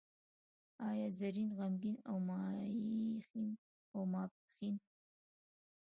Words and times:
یا 0.99 1.09
زرین، 1.19 1.49
غمګین 1.57 1.97
او 3.97 4.03
ماپښین. 4.13 4.75